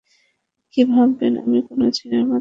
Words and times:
কী 0.73 0.81
ভাবেন 0.85 1.33
আমি 1.43 1.59
কোনো 1.67 1.85
সিনেমা 1.91 2.19
তারকা? 2.19 2.29